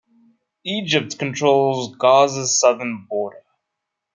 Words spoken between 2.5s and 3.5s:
southern border.